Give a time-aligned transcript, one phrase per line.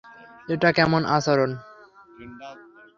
[0.49, 1.51] এটা কেমন আচরণ?